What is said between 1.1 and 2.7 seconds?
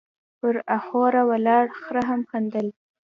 ولاړ خره هم خندل،